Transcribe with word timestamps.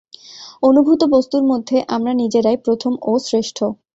অনুভূত 0.63 1.01
বস্তুর 1.13 1.43
মধ্যে 1.51 1.77
আমরা 1.95 2.11
নিজেরাই 2.21 2.57
প্রথম 2.65 2.93
ও 3.01 3.11
শ্রেষ্ঠ। 3.25 3.57